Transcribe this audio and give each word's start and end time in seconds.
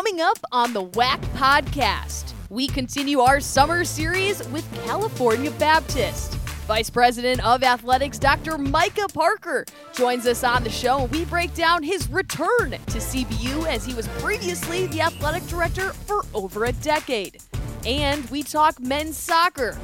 Coming 0.00 0.22
up 0.22 0.38
on 0.50 0.72
the 0.72 0.82
WAC 0.82 1.20
podcast, 1.34 2.32
we 2.48 2.66
continue 2.66 3.20
our 3.20 3.38
summer 3.38 3.84
series 3.84 4.42
with 4.48 4.66
California 4.86 5.50
Baptist. 5.50 6.36
Vice 6.66 6.88
President 6.88 7.44
of 7.44 7.62
Athletics, 7.62 8.18
Dr. 8.18 8.56
Micah 8.56 9.08
Parker, 9.12 9.66
joins 9.92 10.26
us 10.26 10.42
on 10.42 10.64
the 10.64 10.70
show 10.70 11.00
and 11.00 11.12
we 11.12 11.26
break 11.26 11.52
down 11.52 11.82
his 11.82 12.08
return 12.08 12.70
to 12.70 12.98
CBU 12.98 13.66
as 13.66 13.84
he 13.84 13.92
was 13.92 14.08
previously 14.22 14.86
the 14.86 15.02
athletic 15.02 15.46
director 15.48 15.92
for 15.92 16.24
over 16.32 16.64
a 16.64 16.72
decade. 16.72 17.36
And 17.84 18.24
we 18.30 18.42
talk 18.42 18.80
men's 18.80 19.18
soccer. 19.18 19.76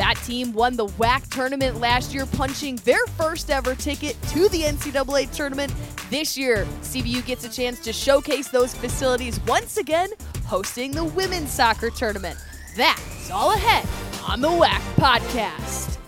That 0.00 0.16
team 0.24 0.54
won 0.54 0.76
the 0.76 0.86
WAC 0.86 1.28
tournament 1.28 1.78
last 1.78 2.14
year, 2.14 2.24
punching 2.24 2.76
their 2.84 3.04
first 3.18 3.50
ever 3.50 3.74
ticket 3.74 4.16
to 4.28 4.48
the 4.48 4.62
NCAA 4.62 5.30
tournament. 5.30 5.74
This 6.08 6.38
year, 6.38 6.64
CBU 6.80 7.26
gets 7.26 7.44
a 7.44 7.50
chance 7.50 7.78
to 7.80 7.92
showcase 7.92 8.48
those 8.48 8.72
facilities 8.72 9.38
once 9.40 9.76
again, 9.76 10.08
hosting 10.46 10.92
the 10.92 11.04
women's 11.04 11.50
soccer 11.50 11.90
tournament. 11.90 12.38
That's 12.78 13.30
all 13.30 13.52
ahead 13.52 13.86
on 14.26 14.40
the 14.40 14.48
WAC 14.48 14.80
podcast. 14.94 15.98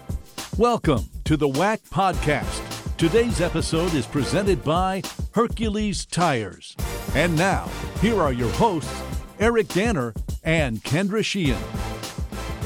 Welcome 0.56 1.10
to 1.24 1.36
the 1.36 1.50
WAC 1.50 1.86
podcast. 1.90 2.96
Today's 2.96 3.42
episode 3.42 3.92
is 3.92 4.06
presented 4.06 4.64
by 4.64 5.02
Hercules 5.32 6.06
Tires. 6.06 6.74
And 7.14 7.36
now, 7.36 7.68
here 8.00 8.22
are 8.22 8.32
your 8.32 8.52
hosts, 8.52 9.02
Eric 9.38 9.68
Danner 9.68 10.14
and 10.42 10.82
Kendra 10.82 11.22
Sheehan. 11.22 11.91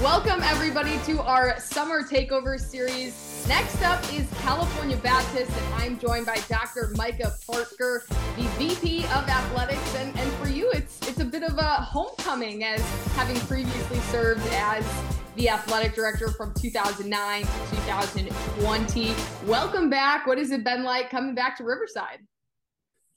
Welcome, 0.03 0.43
everybody, 0.43 0.99
to 1.07 1.23
our 1.23 1.59
summer 1.59 2.03
takeover 2.03 2.61
series. 2.61 3.47
Next 3.49 3.83
up 3.83 4.03
is 4.13 4.31
California 4.43 4.99
Baptist, 4.99 5.51
and 5.51 5.75
I'm 5.77 5.99
joined 5.99 6.27
by 6.27 6.37
Dr. 6.51 6.93
Micah 6.97 7.33
Parker, 7.47 8.05
the 8.37 8.43
VP 8.59 9.05
of 9.05 9.27
Athletics. 9.27 9.97
And, 9.97 10.15
and 10.19 10.31
for 10.35 10.49
you, 10.49 10.71
it's 10.73 11.01
it's 11.09 11.21
a 11.21 11.25
bit 11.25 11.43
of 11.43 11.57
a 11.57 11.81
homecoming 11.81 12.63
as 12.63 12.83
having 13.15 13.41
previously 13.47 13.99
served 14.11 14.47
as 14.53 14.87
the 15.35 15.49
athletic 15.49 15.95
director 15.95 16.29
from 16.29 16.53
2009 16.53 17.41
to 17.41 17.49
2020. 17.49 19.15
Welcome 19.47 19.89
back. 19.89 20.27
What 20.27 20.37
has 20.37 20.51
it 20.51 20.63
been 20.63 20.85
like 20.85 21.09
coming 21.09 21.35
back 21.35 21.57
to 21.57 21.65
Riverside? 21.65 22.19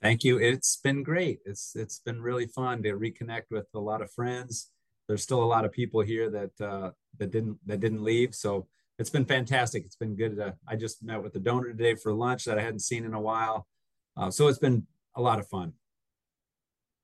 Thank 0.02 0.24
you. 0.24 0.40
It's 0.40 0.78
been 0.78 1.04
great. 1.04 1.40
It's 1.44 1.76
it's 1.76 2.00
been 2.00 2.22
really 2.22 2.48
fun 2.48 2.84
to 2.84 2.94
reconnect 2.94 3.52
with 3.52 3.68
a 3.74 3.80
lot 3.80 4.02
of 4.02 4.10
friends 4.14 4.70
there's 5.10 5.24
still 5.24 5.44
a 5.44 5.44
lot 5.44 5.66
of 5.66 5.72
people 5.72 6.02
here 6.02 6.30
that 6.30 6.62
uh, 6.66 6.92
that 7.18 7.32
didn't 7.32 7.58
that 7.66 7.80
didn't 7.80 8.04
leave. 8.04 8.36
So 8.36 8.68
it's 9.00 9.10
been 9.10 9.26
fantastic. 9.26 9.84
It's 9.84 9.96
been 9.96 10.16
good. 10.16 10.38
To, 10.38 10.56
I 10.68 10.76
just 10.76 11.04
met 11.04 11.22
with 11.22 11.34
the 11.34 11.40
donor 11.40 11.70
today 11.70 11.96
for 11.96 12.14
lunch 12.14 12.46
that 12.46 12.60
I 12.60 12.62
hadn't 12.62 12.82
seen 12.82 13.04
in 13.04 13.16
a 13.16 13.20
while. 13.20 13.68
Uh, 14.16 14.30
so 14.30 14.48
it's 14.48 14.60
been 14.60 14.86
a 15.16 15.22
lot 15.22 15.40
of 15.40 15.48
fun. 15.48 15.74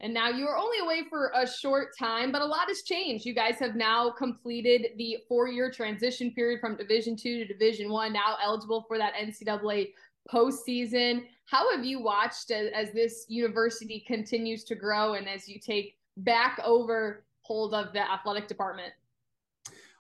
And 0.02 0.14
now 0.14 0.30
you 0.30 0.46
are 0.46 0.58
only 0.58 0.80
away 0.80 1.04
for 1.10 1.32
a 1.34 1.48
short 1.48 1.98
time, 1.98 2.32
but 2.32 2.42
a 2.42 2.46
lot 2.46 2.68
has 2.68 2.84
changed. 2.84 3.26
You 3.26 3.34
guys 3.34 3.56
have 3.60 3.76
now 3.76 4.12
completed 4.12 4.90
the 4.98 5.18
four-year 5.28 5.72
transition 5.72 6.32
period 6.32 6.60
from 6.60 6.76
Division 6.76 7.16
Two 7.16 7.40
to 7.40 7.46
Division 7.46 7.90
One. 7.90 8.14
Now 8.14 8.38
eligible 8.44 8.86
for 8.88 9.00
that 9.00 9.14
NCAA 9.16 9.94
postseason. 10.32 11.24
How 11.46 11.76
have 11.76 11.84
you 11.84 12.04
watched 12.04 12.52
as, 12.52 12.70
as 12.76 12.92
this 12.94 13.26
university 13.30 14.04
continues 14.06 14.64
to 14.66 14.76
grow 14.76 15.16
and 15.16 15.28
as 15.28 15.50
you 15.50 15.60
take 15.60 15.98
back 16.18 16.60
over 16.64 17.26
hold 17.46 17.74
of 17.74 17.94
the 17.94 18.12
athletic 18.12 18.48
department? 18.48 18.94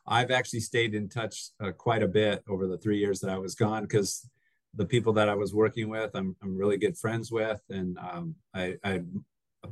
I've 0.07 0.31
actually 0.31 0.59
stayed 0.59 0.93
in 0.93 1.09
touch 1.09 1.49
uh, 1.63 1.71
quite 1.71 2.03
a 2.03 2.07
bit 2.07 2.43
over 2.47 2.67
the 2.67 2.77
three 2.77 2.97
years 2.97 3.19
that 3.21 3.29
I 3.29 3.37
was 3.37 3.55
gone 3.55 3.83
because 3.83 4.27
the 4.75 4.85
people 4.85 5.13
that 5.13 5.29
I 5.29 5.35
was 5.35 5.53
working 5.53 5.89
with, 5.89 6.11
I'm, 6.15 6.35
I'm 6.43 6.57
really 6.57 6.77
good 6.77 6.97
friends 6.97 7.31
with, 7.31 7.61
and 7.69 7.97
um, 7.97 8.35
I, 8.53 8.75
I've 8.83 9.05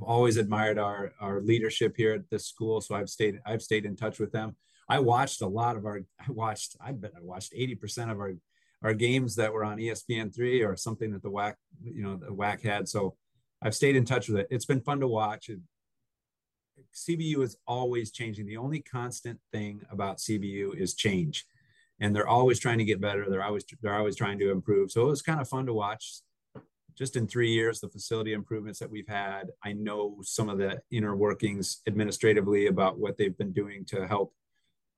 always 0.02 0.38
admired 0.38 0.80
our 0.80 1.14
our 1.20 1.42
leadership 1.42 1.96
here 1.96 2.14
at 2.14 2.30
this 2.30 2.48
school. 2.48 2.82
So 2.82 2.96
I've 2.96 3.10
stayed 3.10 3.40
I've 3.46 3.62
stayed 3.62 3.86
in 3.86 3.96
touch 3.96 4.20
with 4.20 4.32
them. 4.32 4.56
I 4.90 5.00
watched 5.00 5.42
a 5.42 5.48
lot 5.48 5.76
of 5.76 5.86
our 5.86 6.02
I 6.20 6.32
watched 6.32 6.76
I 6.82 6.92
bet 6.94 7.12
I 7.16 7.22
watched 7.22 7.54
80% 7.54 8.12
of 8.12 8.20
our 8.20 8.34
our 8.82 8.94
games 8.94 9.36
that 9.36 9.54
were 9.54 9.64
on 9.64 9.78
ESPN 9.78 10.36
three 10.36 10.62
or 10.64 10.76
something 10.76 11.12
that 11.12 11.24
the 11.24 11.32
WAC 11.32 11.54
you 11.84 12.04
know 12.04 12.16
the 12.16 12.34
WAC 12.34 12.64
had. 12.64 12.88
So 12.90 13.16
I've 13.62 13.76
stayed 13.76 13.96
in 13.96 14.06
touch 14.06 14.28
with 14.30 14.40
it. 14.40 14.48
It's 14.50 14.66
been 14.66 14.82
fun 14.82 15.00
to 15.00 15.08
watch. 15.08 15.50
CBU 16.94 17.44
is 17.44 17.58
always 17.68 18.12
changing. 18.12 18.46
The 18.46 18.58
only 18.58 18.80
constant 18.80 19.40
thing 19.52 19.82
about 19.92 20.18
CBU 20.18 20.76
is 20.78 20.96
change, 20.96 21.46
and 22.00 22.16
they're 22.16 22.28
always 22.28 22.60
trying 22.60 22.78
to 22.80 22.86
get 22.86 23.02
better. 23.02 23.30
They're 23.30 23.44
always 23.44 23.66
they're 23.82 23.96
always 23.96 24.16
trying 24.16 24.40
to 24.40 24.52
improve. 24.52 24.92
So 24.92 25.02
it 25.02 25.08
was 25.08 25.22
kind 25.22 25.42
of 25.42 25.50
fun 25.50 25.66
to 25.68 25.74
watch. 25.74 26.22
Just 26.96 27.16
in 27.16 27.28
three 27.28 27.52
years, 27.52 27.80
the 27.80 27.90
facility 27.90 28.34
improvements 28.34 28.78
that 28.80 28.92
we've 28.92 29.08
had. 29.08 29.50
I 29.64 29.74
know 29.74 30.18
some 30.22 30.48
of 30.48 30.60
the 30.60 30.80
inner 30.92 31.16
workings 31.16 31.82
administratively 31.88 32.68
about 32.68 33.00
what 33.00 33.18
they've 33.18 33.38
been 33.38 33.52
doing 33.52 33.84
to 33.86 34.08
help 34.08 34.34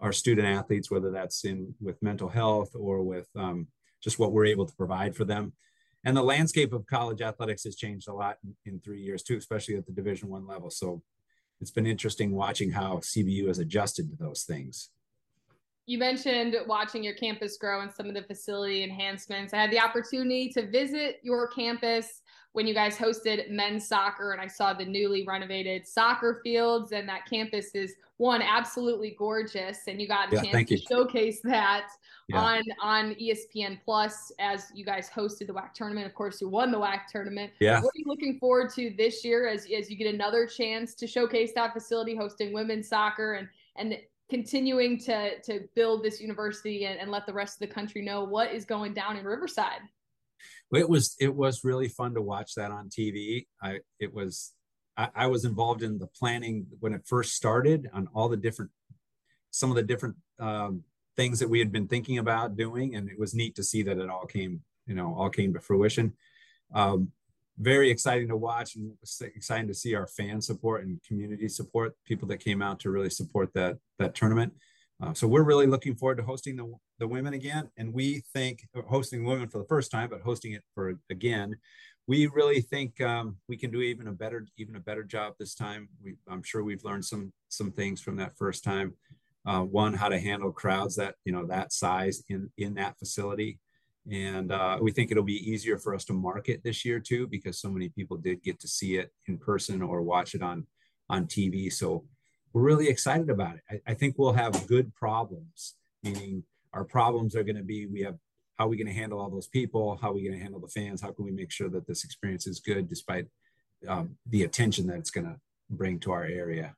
our 0.01 0.11
student 0.11 0.47
athletes, 0.47 0.91
whether 0.91 1.09
that's 1.09 1.45
in 1.45 1.73
with 1.79 2.01
mental 2.01 2.27
health 2.27 2.71
or 2.75 3.01
with 3.01 3.29
um, 3.35 3.67
just 4.03 4.19
what 4.19 4.33
we're 4.33 4.45
able 4.45 4.65
to 4.65 4.75
provide 4.75 5.15
for 5.15 5.23
them. 5.23 5.53
And 6.03 6.15
the 6.15 6.23
landscape 6.23 6.71
of 6.71 6.85
college 6.85 7.21
athletics 7.21 7.63
has 7.63 7.75
changed 7.75 8.07
a 8.07 8.13
lot 8.13 8.37
in, 8.43 8.55
in 8.73 8.79
three 8.79 9.01
years 9.01 9.23
too, 9.23 9.37
especially 9.37 9.75
at 9.75 9.87
the 9.87 9.91
Division 9.91 10.29
One 10.29 10.45
level. 10.45 10.69
So 10.69 11.01
it's 11.61 11.71
been 11.71 11.85
interesting 11.85 12.31
watching 12.31 12.71
how 12.71 12.97
CBU 12.97 13.47
has 13.47 13.59
adjusted 13.59 14.09
to 14.09 14.15
those 14.17 14.43
things. 14.43 14.89
You 15.85 15.99
mentioned 15.99 16.55
watching 16.67 17.03
your 17.03 17.13
campus 17.13 17.57
grow 17.57 17.81
and 17.81 17.93
some 17.93 18.07
of 18.07 18.15
the 18.15 18.23
facility 18.23 18.83
enhancements. 18.83 19.53
I 19.53 19.57
had 19.57 19.71
the 19.71 19.79
opportunity 19.79 20.49
to 20.49 20.67
visit 20.69 21.19
your 21.21 21.47
campus 21.47 22.21
when 22.53 22.65
you 22.65 22.73
guys 22.73 22.97
hosted 22.97 23.49
men's 23.49 23.87
soccer 23.87 24.31
and 24.31 24.41
I 24.41 24.47
saw 24.47 24.73
the 24.73 24.85
newly 24.85 25.25
renovated 25.25 25.85
soccer 25.85 26.39
fields 26.41 26.93
and 26.93 27.07
that 27.09 27.25
campus 27.29 27.71
is 27.75 27.95
one 28.17 28.41
absolutely 28.41 29.13
gorgeous 29.19 29.79
and 29.87 30.01
you 30.01 30.07
got 30.07 30.31
a 30.31 30.37
yeah, 30.37 30.41
chance 30.41 30.69
to 30.69 30.75
you. 30.75 30.85
showcase 30.89 31.41
that 31.43 31.87
yeah. 32.29 32.39
on 32.39 32.63
on 32.81 33.15
ESPN 33.15 33.77
Plus 33.83 34.31
as 34.39 34.71
you 34.73 34.85
guys 34.85 35.09
hosted 35.13 35.47
the 35.47 35.53
WAC 35.53 35.73
tournament. 35.73 36.07
Of 36.07 36.15
course, 36.15 36.39
you 36.39 36.47
won 36.47 36.71
the 36.71 36.79
WAC 36.79 37.01
tournament. 37.11 37.51
Yeah. 37.59 37.81
What 37.81 37.89
are 37.89 37.97
you 37.97 38.05
looking 38.07 38.39
forward 38.39 38.71
to 38.75 38.93
this 38.97 39.25
year 39.25 39.49
as 39.49 39.67
as 39.77 39.89
you 39.89 39.97
get 39.97 40.13
another 40.13 40.47
chance 40.47 40.95
to 40.95 41.07
showcase 41.07 41.51
that 41.55 41.73
facility 41.73 42.15
hosting 42.15 42.53
women's 42.53 42.87
soccer 42.87 43.33
and 43.33 43.49
and 43.75 43.97
continuing 44.29 44.97
to 44.99 45.39
to 45.41 45.61
build 45.75 46.03
this 46.03 46.19
university 46.19 46.85
and, 46.85 46.99
and 46.99 47.11
let 47.11 47.25
the 47.25 47.33
rest 47.33 47.61
of 47.61 47.67
the 47.67 47.73
country 47.73 48.01
know 48.01 48.23
what 48.23 48.51
is 48.51 48.65
going 48.65 48.93
down 48.93 49.17
in 49.17 49.25
Riverside? 49.25 49.81
it 50.73 50.89
was 50.89 51.15
it 51.19 51.33
was 51.33 51.63
really 51.63 51.87
fun 51.87 52.13
to 52.13 52.21
watch 52.21 52.55
that 52.55 52.71
on 52.71 52.89
TV. 52.89 53.47
I 53.61 53.79
it 53.99 54.13
was 54.13 54.53
I, 54.97 55.09
I, 55.15 55.27
was 55.27 55.45
involved 55.45 55.83
in 55.83 55.97
the 55.97 56.07
planning 56.07 56.65
when 56.79 56.93
it 56.93 57.05
first 57.05 57.35
started 57.35 57.89
on 57.93 58.07
all 58.13 58.29
the 58.29 58.37
different 58.37 58.71
some 59.51 59.69
of 59.69 59.75
the 59.75 59.83
different 59.83 60.15
um, 60.39 60.83
things 61.15 61.39
that 61.39 61.49
we 61.49 61.59
had 61.59 61.71
been 61.71 61.87
thinking 61.87 62.17
about 62.17 62.57
doing, 62.57 62.95
and 62.95 63.09
it 63.09 63.19
was 63.19 63.33
neat 63.33 63.55
to 63.55 63.63
see 63.63 63.83
that 63.83 63.97
it 63.97 64.09
all 64.09 64.25
came 64.25 64.61
you 64.87 64.95
know 64.95 65.15
all 65.15 65.29
came 65.29 65.53
to 65.53 65.59
fruition. 65.59 66.13
Um, 66.73 67.11
very 67.57 67.89
exciting 67.89 68.27
to 68.27 68.35
watch 68.35 68.75
and 68.75 68.91
exciting 69.21 69.67
to 69.67 69.73
see 69.73 69.95
our 69.95 70.07
fan 70.07 70.41
support 70.41 70.83
and 70.83 71.01
community 71.07 71.47
support 71.47 71.93
people 72.05 72.27
that 72.27 72.39
came 72.39 72.61
out 72.61 72.79
to 72.79 72.89
really 72.89 73.09
support 73.09 73.49
that 73.53 73.77
that 73.97 74.13
tournament 74.13 74.53
uh, 75.01 75.13
so 75.13 75.27
we're 75.27 75.43
really 75.43 75.67
looking 75.67 75.95
forward 75.95 76.17
to 76.17 76.23
hosting 76.23 76.55
the, 76.55 76.73
the 76.99 77.07
women 77.07 77.33
again. 77.33 77.69
And 77.77 77.93
we 77.93 78.23
think 78.33 78.67
uh, 78.77 78.81
hosting 78.87 79.25
women 79.25 79.49
for 79.49 79.57
the 79.57 79.67
first 79.67 79.91
time, 79.91 80.09
but 80.09 80.21
hosting 80.21 80.53
it 80.53 80.63
for 80.73 80.97
again, 81.09 81.55
we 82.07 82.27
really 82.27 82.61
think 82.61 83.01
um, 83.01 83.37
we 83.49 83.57
can 83.57 83.71
do 83.71 83.81
even 83.81 84.07
a 84.07 84.11
better, 84.11 84.45
even 84.57 84.75
a 84.75 84.79
better 84.79 85.03
job 85.03 85.33
this 85.37 85.55
time. 85.55 85.89
We, 86.03 86.15
I'm 86.29 86.43
sure 86.43 86.63
we've 86.63 86.83
learned 86.83 87.03
some, 87.03 87.33
some 87.49 87.71
things 87.71 87.99
from 87.99 88.15
that 88.17 88.37
first 88.37 88.63
time. 88.63 88.93
Uh, 89.45 89.61
one, 89.61 89.93
how 89.93 90.09
to 90.09 90.19
handle 90.19 90.51
crowds 90.51 90.95
that, 90.95 91.15
you 91.23 91.31
know, 91.31 91.45
that 91.45 91.73
size 91.73 92.23
in, 92.29 92.49
in 92.57 92.75
that 92.75 92.97
facility. 92.97 93.59
And 94.11 94.51
uh, 94.51 94.77
we 94.81 94.91
think 94.91 95.11
it'll 95.11 95.23
be 95.23 95.49
easier 95.49 95.77
for 95.77 95.95
us 95.95 96.05
to 96.05 96.13
market 96.13 96.61
this 96.63 96.85
year 96.85 96.99
too, 96.99 97.27
because 97.27 97.59
so 97.59 97.69
many 97.69 97.89
people 97.89 98.17
did 98.17 98.43
get 98.43 98.59
to 98.59 98.67
see 98.67 98.97
it 98.97 99.11
in 99.27 99.37
person 99.37 99.81
or 99.81 100.01
watch 100.01 100.35
it 100.35 100.43
on, 100.43 100.67
on 101.09 101.25
TV. 101.25 101.71
So 101.73 102.05
we're 102.53 102.61
really 102.61 102.87
excited 102.87 103.29
about 103.29 103.55
it. 103.55 103.61
I, 103.69 103.91
I 103.91 103.93
think 103.95 104.15
we'll 104.17 104.33
have 104.33 104.67
good 104.67 104.93
problems, 104.93 105.75
meaning 106.03 106.43
our 106.73 106.83
problems 106.83 107.35
are 107.35 107.43
going 107.43 107.55
to 107.55 107.63
be 107.63 107.87
we 107.87 108.01
have 108.01 108.17
how 108.57 108.65
are 108.65 108.69
we 108.69 108.77
going 108.77 108.87
to 108.87 108.93
handle 108.93 109.19
all 109.19 109.29
those 109.29 109.47
people? 109.47 109.97
How 110.01 110.11
are 110.11 110.13
we 110.13 110.23
going 110.23 110.37
to 110.37 110.41
handle 110.41 110.61
the 110.61 110.67
fans? 110.67 111.01
How 111.01 111.11
can 111.11 111.25
we 111.25 111.31
make 111.31 111.51
sure 111.51 111.69
that 111.69 111.87
this 111.87 112.05
experience 112.05 112.47
is 112.47 112.59
good 112.59 112.87
despite 112.87 113.27
um, 113.87 114.17
the 114.29 114.43
attention 114.43 114.87
that 114.87 114.97
it's 114.97 115.11
going 115.11 115.25
to 115.25 115.35
bring 115.69 115.99
to 115.99 116.11
our 116.13 116.23
area? 116.23 116.73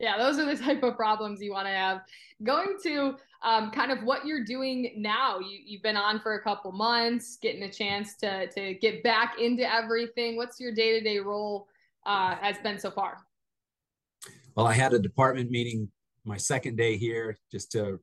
Yeah, 0.00 0.18
those 0.18 0.38
are 0.38 0.46
the 0.46 0.56
type 0.64 0.82
of 0.82 0.96
problems 0.96 1.40
you 1.40 1.52
want 1.52 1.66
to 1.66 1.72
have. 1.72 2.00
Going 2.42 2.76
to 2.82 3.16
um, 3.42 3.70
kind 3.70 3.92
of 3.92 4.02
what 4.02 4.26
you're 4.26 4.44
doing 4.44 4.94
now. 4.96 5.38
You, 5.38 5.58
you've 5.64 5.82
been 5.82 5.96
on 5.96 6.18
for 6.18 6.34
a 6.34 6.42
couple 6.42 6.72
months, 6.72 7.38
getting 7.40 7.62
a 7.62 7.70
chance 7.70 8.16
to 8.16 8.48
to 8.48 8.74
get 8.74 9.04
back 9.04 9.38
into 9.38 9.72
everything. 9.72 10.36
What's 10.36 10.58
your 10.58 10.74
day 10.74 10.98
to 10.98 11.04
day 11.04 11.18
role 11.18 11.68
uh, 12.04 12.34
has 12.36 12.56
been 12.58 12.78
so 12.78 12.90
far? 12.90 13.18
well, 14.54 14.66
I 14.66 14.74
had 14.74 14.92
a 14.92 14.98
department 14.98 15.50
meeting 15.50 15.88
my 16.24 16.36
second 16.36 16.76
day 16.76 16.96
here 16.96 17.38
just 17.50 17.72
to 17.72 18.00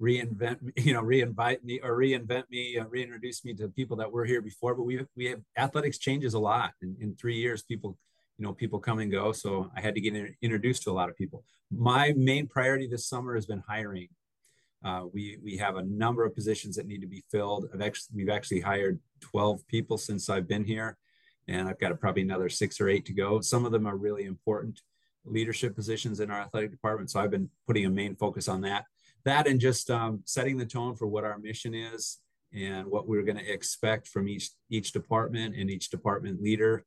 reinvent, 0.00 0.58
you 0.76 0.92
know, 0.92 1.02
reinvite 1.02 1.64
me 1.64 1.80
or 1.82 1.96
reinvent 1.96 2.44
me, 2.50 2.78
uh, 2.78 2.84
reintroduce 2.84 3.44
me 3.44 3.54
to 3.54 3.68
people 3.68 3.96
that 3.96 4.10
were 4.10 4.24
here 4.24 4.42
before. 4.42 4.74
But 4.74 4.84
we 4.84 5.04
we 5.16 5.26
have 5.26 5.40
athletics 5.56 5.98
changes 5.98 6.34
a 6.34 6.38
lot 6.38 6.72
in, 6.82 6.96
in 7.00 7.16
three 7.16 7.36
years. 7.36 7.62
People 7.62 7.96
you 8.38 8.44
know 8.44 8.52
people 8.52 8.78
come 8.78 8.98
and 8.98 9.10
go 9.10 9.32
so 9.32 9.70
i 9.76 9.80
had 9.80 9.94
to 9.94 10.00
get 10.00 10.14
in, 10.14 10.34
introduced 10.42 10.82
to 10.82 10.90
a 10.90 10.92
lot 10.92 11.08
of 11.08 11.16
people. 11.16 11.44
My 11.70 12.12
main 12.16 12.46
priority 12.46 12.86
this 12.86 13.08
summer 13.08 13.34
has 13.34 13.46
been 13.46 13.62
hiring. 13.66 14.08
Uh, 14.84 15.04
we 15.12 15.38
we 15.42 15.56
have 15.56 15.76
a 15.76 15.82
number 15.82 16.24
of 16.24 16.34
positions 16.34 16.76
that 16.76 16.86
need 16.86 17.00
to 17.00 17.06
be 17.06 17.24
filled. 17.30 17.68
I've 17.72 17.80
actually, 17.80 18.16
we've 18.16 18.28
actually 18.28 18.60
hired 18.60 19.00
12 19.20 19.66
people 19.66 19.96
since 19.96 20.28
i've 20.28 20.46
been 20.46 20.64
here 20.64 20.98
and 21.48 21.68
i've 21.68 21.80
got 21.80 21.98
probably 21.98 22.22
another 22.22 22.48
six 22.48 22.80
or 22.80 22.88
eight 22.88 23.06
to 23.06 23.12
go. 23.12 23.40
Some 23.40 23.64
of 23.64 23.72
them 23.72 23.86
are 23.86 23.96
really 23.96 24.24
important 24.24 24.80
leadership 25.24 25.74
positions 25.74 26.20
in 26.20 26.30
our 26.30 26.40
athletic 26.40 26.70
department 26.70 27.10
so 27.10 27.18
i've 27.18 27.30
been 27.30 27.48
putting 27.66 27.86
a 27.86 27.90
main 27.90 28.14
focus 28.16 28.48
on 28.48 28.60
that. 28.62 28.84
That 29.24 29.46
and 29.46 29.58
just 29.58 29.90
um, 29.90 30.20
setting 30.26 30.58
the 30.58 30.66
tone 30.66 30.96
for 30.96 31.06
what 31.06 31.24
our 31.24 31.38
mission 31.38 31.72
is 31.74 32.18
and 32.52 32.86
what 32.86 33.08
we're 33.08 33.22
going 33.22 33.38
to 33.38 33.52
expect 33.52 34.06
from 34.06 34.28
each 34.28 34.50
each 34.70 34.92
department 34.92 35.56
and 35.56 35.70
each 35.70 35.88
department 35.88 36.42
leader 36.42 36.84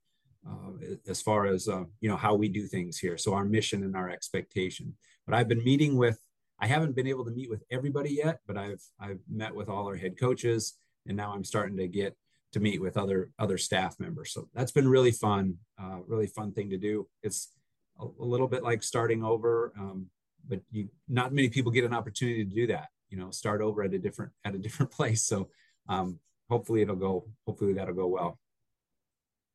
as 1.08 1.22
far 1.22 1.46
as 1.46 1.68
uh, 1.68 1.84
you 2.02 2.10
know 2.10 2.18
how 2.18 2.36
we 2.36 2.50
do 2.50 2.66
things 2.68 2.98
here. 2.98 3.18
So 3.18 3.34
our 3.34 3.46
mission 3.46 3.84
and 3.84 3.96
our 3.96 4.10
expectation. 4.10 4.96
But 5.26 5.36
I've 5.36 5.48
been 5.48 5.64
meeting 5.64 5.98
with. 5.98 6.20
I 6.60 6.66
haven't 6.66 6.96
been 6.96 7.06
able 7.06 7.24
to 7.26 7.32
meet 7.32 7.52
with 7.52 7.64
everybody 7.70 8.12
yet, 8.12 8.40
but 8.48 8.58
I've 8.58 8.82
I've 9.00 9.20
met 9.30 9.54
with 9.54 9.70
all 9.70 9.88
our 9.88 9.96
head 9.96 10.20
coaches, 10.20 10.74
and 11.06 11.16
now 11.16 11.34
I'm 11.34 11.44
starting 11.44 11.78
to 11.78 11.88
get 11.88 12.16
to 12.54 12.60
meet 12.60 12.82
with 12.82 12.98
other 12.98 13.32
other 13.38 13.58
staff 13.58 14.00
members. 14.00 14.34
So 14.34 14.48
that's 14.54 14.72
been 14.72 14.88
really 14.88 15.12
fun, 15.12 15.58
uh, 15.82 16.00
really 16.08 16.28
fun 16.28 16.54
thing 16.54 16.70
to 16.72 16.78
do. 16.78 17.08
It's 17.24 17.52
a, 18.00 18.06
a 18.06 18.26
little 18.26 18.48
bit 18.48 18.64
like 18.64 18.84
starting 18.84 19.24
over, 19.24 19.74
um, 19.78 20.08
but 20.48 20.62
you 20.72 20.90
not 21.08 21.34
many 21.34 21.50
people 21.50 21.72
get 21.72 21.86
an 21.86 21.94
opportunity 21.94 22.44
to 22.44 22.56
do 22.56 22.68
that. 22.68 22.88
You 23.10 23.18
know, 23.18 23.32
start 23.32 23.62
over 23.62 23.84
at 23.84 23.94
a 23.94 24.00
different 24.00 24.32
at 24.46 24.56
a 24.56 24.58
different 24.66 24.92
place. 24.92 25.24
So 25.24 25.50
um, 25.88 26.20
hopefully 26.50 26.82
it'll 26.82 26.96
go. 26.96 27.28
Hopefully 27.46 27.74
that'll 27.74 27.94
go 27.94 28.08
well. 28.08 28.40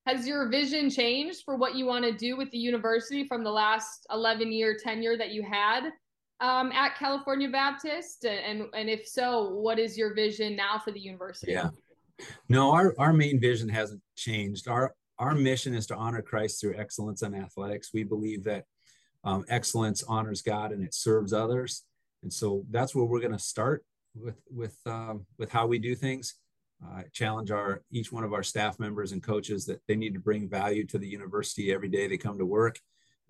Has 0.06 0.26
your 0.26 0.48
vision 0.48 0.90
changed 0.90 1.44
for 1.44 1.56
what 1.56 1.76
you 1.76 1.86
want 1.86 2.04
to 2.04 2.12
do 2.12 2.36
with 2.36 2.50
the 2.50 2.58
university 2.58 3.26
from 3.26 3.44
the 3.44 3.50
last 3.50 4.04
11 4.10 4.50
year 4.50 4.76
tenure 4.76 5.16
that 5.16 5.30
you 5.30 5.44
had 5.44 5.90
um, 6.40 6.72
at 6.72 6.96
California 6.96 7.48
Baptist? 7.48 8.24
And, 8.24 8.64
and 8.74 8.90
if 8.90 9.06
so, 9.06 9.50
what 9.50 9.78
is 9.78 9.96
your 9.96 10.12
vision 10.12 10.56
now 10.56 10.80
for 10.84 10.90
the 10.90 11.00
university? 11.00 11.52
Yeah. 11.52 11.70
No, 12.48 12.72
our, 12.72 12.94
our 12.98 13.12
main 13.12 13.40
vision 13.40 13.68
hasn't 13.68 14.02
changed. 14.16 14.66
Our, 14.66 14.92
our 15.20 15.34
mission 15.36 15.72
is 15.72 15.86
to 15.86 15.96
honor 15.96 16.20
Christ 16.20 16.60
through 16.60 16.76
excellence 16.76 17.22
in 17.22 17.34
athletics. 17.34 17.90
We 17.94 18.02
believe 18.02 18.42
that 18.44 18.64
um, 19.22 19.44
excellence 19.48 20.02
honors 20.02 20.42
God 20.42 20.72
and 20.72 20.82
it 20.82 20.94
serves 20.94 21.32
others. 21.32 21.84
And 22.24 22.32
so 22.32 22.64
that's 22.70 22.92
where 22.92 23.04
we're 23.04 23.20
going 23.20 23.32
to 23.32 23.38
start 23.38 23.84
with, 24.16 24.40
with, 24.50 24.76
um, 24.84 25.26
with 25.38 25.52
how 25.52 25.68
we 25.68 25.78
do 25.78 25.94
things 25.94 26.34
uh, 26.84 27.02
challenge 27.12 27.50
our 27.50 27.82
each 27.90 28.12
one 28.12 28.24
of 28.24 28.32
our 28.32 28.42
staff 28.42 28.78
members 28.78 29.12
and 29.12 29.22
coaches 29.22 29.64
that 29.66 29.80
they 29.86 29.96
need 29.96 30.14
to 30.14 30.20
bring 30.20 30.48
value 30.48 30.84
to 30.86 30.98
the 30.98 31.06
university 31.06 31.72
every 31.72 31.88
day 31.88 32.06
they 32.06 32.16
come 32.16 32.38
to 32.38 32.46
work 32.46 32.78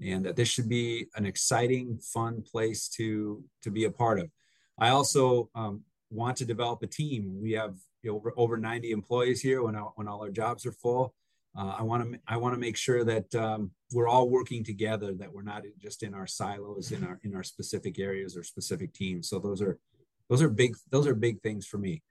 and 0.00 0.25
that 0.25 0.37
this 0.37 0.49
should 0.49 0.69
be 0.69 1.06
an 1.16 1.26
exciting 1.26 1.99
fun 1.99 2.43
place 2.43 2.88
to 2.88 3.43
to 3.62 3.70
be 3.70 3.84
a 3.84 3.90
part 3.90 4.19
of. 4.19 4.31
I 4.78 4.88
also 4.88 5.50
um, 5.54 5.82
want 6.10 6.37
to 6.38 6.44
develop 6.44 6.82
a 6.82 6.87
team. 6.87 7.40
We 7.40 7.52
have 7.52 7.76
over, 8.08 8.32
over 8.37 8.56
90 8.56 8.90
employees 8.90 9.40
here 9.40 9.62
when, 9.62 9.75
when 9.75 10.08
all 10.08 10.22
our 10.22 10.31
jobs 10.31 10.66
are 10.66 10.72
full. 10.72 11.14
Uh, 11.54 11.75
i 11.78 11.82
want 11.82 12.02
to 12.02 12.19
i 12.26 12.34
want 12.34 12.54
to 12.54 12.58
make 12.58 12.78
sure 12.78 13.04
that 13.04 13.34
um, 13.34 13.70
we're 13.93 14.08
all 14.08 14.31
working 14.31 14.64
together 14.64 15.12
that 15.12 15.31
we're 15.31 15.43
not 15.43 15.62
just 15.78 16.02
in 16.02 16.14
our 16.14 16.26
silos 16.26 16.93
in 16.93 17.04
our 17.04 17.20
in 17.25 17.37
our 17.37 17.43
specific 17.43 17.99
areas 17.99 18.37
or 18.37 18.43
specific 18.43 18.93
teams. 18.94 19.28
So 19.28 19.38
those 19.38 19.60
are 19.60 19.78
those 20.31 20.40
are 20.40 20.49
big 20.49 20.75
those 20.90 21.06
are 21.06 21.14
big 21.14 21.43
things 21.43 21.66
for 21.66 21.76
me 21.76 22.02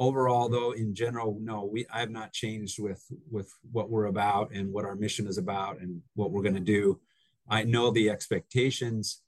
overall 0.00 0.48
though 0.48 0.72
in 0.72 0.94
general 0.94 1.38
no 1.40 1.68
we 1.70 1.86
i 1.92 2.00
have 2.00 2.10
not 2.10 2.32
changed 2.32 2.82
with 2.82 3.04
with 3.30 3.52
what 3.70 3.90
we're 3.90 4.06
about 4.06 4.50
and 4.50 4.72
what 4.72 4.86
our 4.86 4.96
mission 4.96 5.26
is 5.26 5.38
about 5.38 5.78
and 5.78 6.00
what 6.14 6.32
we're 6.32 6.42
going 6.42 6.54
to 6.54 6.60
do. 6.60 6.98
I 7.48 7.64
know 7.64 7.90
the 7.90 8.08
expectations 8.10 9.22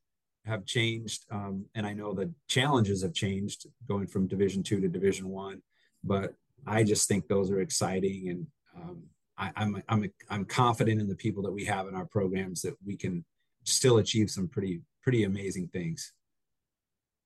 have 0.46 0.64
changed 0.64 1.24
um, 1.30 1.66
and 1.74 1.86
i 1.86 1.92
know 1.92 2.12
the 2.12 2.32
challenges 2.48 3.02
have 3.02 3.14
changed 3.14 3.66
going 3.86 4.06
from 4.06 4.26
division 4.26 4.62
two 4.62 4.80
to 4.80 4.88
division 4.88 5.28
one 5.28 5.62
but 6.02 6.34
i 6.66 6.82
just 6.82 7.06
think 7.06 7.28
those 7.28 7.50
are 7.50 7.60
exciting 7.60 8.28
and 8.30 8.46
um, 8.76 9.02
I, 9.38 9.50
I'm, 9.56 9.82
I'm 9.88 10.10
i'm 10.30 10.44
confident 10.44 11.00
in 11.00 11.08
the 11.08 11.16
people 11.16 11.42
that 11.44 11.52
we 11.52 11.64
have 11.66 11.86
in 11.86 11.94
our 11.94 12.06
programs 12.06 12.62
that 12.62 12.74
we 12.84 12.96
can 12.96 13.24
still 13.64 13.98
achieve 13.98 14.30
some 14.30 14.48
pretty 14.48 14.80
pretty 15.02 15.24
amazing 15.24 15.68
things 15.68 16.12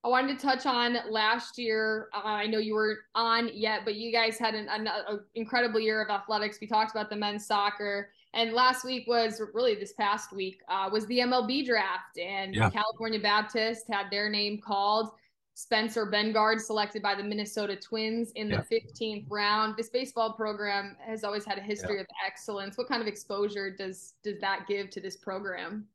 I 0.06 0.08
wanted 0.08 0.38
to 0.38 0.46
touch 0.46 0.66
on 0.66 0.98
last 1.10 1.58
year. 1.58 2.10
Uh, 2.14 2.20
I 2.24 2.46
know 2.46 2.58
you 2.58 2.74
weren't 2.74 3.00
on 3.16 3.50
yet, 3.52 3.80
but 3.84 3.96
you 3.96 4.12
guys 4.12 4.38
had 4.38 4.54
an, 4.54 4.68
an, 4.68 4.86
an, 4.86 5.20
incredible 5.34 5.80
year 5.80 6.00
of 6.00 6.10
athletics. 6.10 6.58
We 6.60 6.68
talked 6.68 6.92
about 6.92 7.10
the 7.10 7.16
men's 7.16 7.44
soccer, 7.44 8.10
and 8.32 8.52
last 8.52 8.84
week 8.84 9.08
was 9.08 9.42
really 9.52 9.74
this 9.74 9.94
past 9.94 10.32
week 10.32 10.60
uh, 10.68 10.88
was 10.92 11.06
the 11.06 11.18
MLB 11.18 11.66
draft, 11.66 12.18
and 12.18 12.54
yeah. 12.54 12.70
California 12.70 13.18
Baptist 13.18 13.88
had 13.90 14.06
their 14.12 14.30
name 14.30 14.60
called. 14.64 15.10
Spencer 15.54 16.06
Bengard 16.06 16.60
selected 16.60 17.02
by 17.02 17.14
the 17.14 17.24
Minnesota 17.24 17.74
Twins 17.74 18.30
in 18.36 18.50
the 18.50 18.64
15th 18.70 19.24
round. 19.28 19.74
This 19.76 19.88
baseball 19.88 20.34
program 20.34 20.96
has 21.04 21.24
always 21.24 21.46
had 21.46 21.56
a 21.56 21.62
history 21.62 21.94
yeah. 21.94 22.02
of 22.02 22.06
excellence. 22.24 22.76
What 22.76 22.88
kind 22.88 23.00
of 23.00 23.08
exposure 23.08 23.74
does 23.74 24.14
does 24.22 24.38
that 24.40 24.66
give 24.68 24.90
to 24.90 25.00
this 25.00 25.16
program? 25.16 25.88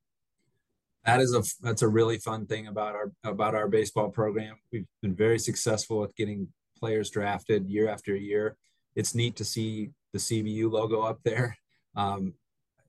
That 1.06 1.20
is 1.20 1.34
a 1.34 1.44
that's 1.62 1.82
a 1.82 1.88
really 1.88 2.18
fun 2.18 2.46
thing 2.46 2.68
about 2.68 2.96
our 2.96 3.12
about 3.24 3.56
our 3.56 3.68
baseball 3.68 4.10
program. 4.10 4.56
We've 4.72 4.86
been 5.02 5.16
very 5.16 5.40
successful 5.40 6.00
with 6.00 6.16
getting 6.16 6.48
players 6.80 7.10
drafted 7.10 7.70
year 7.70 7.90
after 7.90 8.16
year. 8.16 8.56
It's 8.96 9.16
neat 9.16 9.36
to 9.38 9.46
see 9.46 9.92
the 10.14 10.20
CBU 10.20 10.72
logo 10.72 11.02
up 11.02 11.20
there. 11.24 11.58
Um, 11.96 12.34